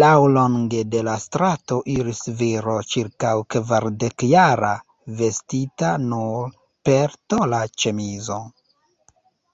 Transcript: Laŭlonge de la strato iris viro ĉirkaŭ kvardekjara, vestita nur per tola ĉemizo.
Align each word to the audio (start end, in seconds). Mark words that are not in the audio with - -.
Laŭlonge 0.00 0.80
de 0.94 0.98
la 1.06 1.12
strato 1.20 1.78
iris 1.92 2.18
viro 2.40 2.74
ĉirkaŭ 2.94 3.30
kvardekjara, 3.54 4.72
vestita 5.22 5.92
nur 6.10 6.52
per 6.90 7.16
tola 7.34 7.62
ĉemizo. 7.84 8.38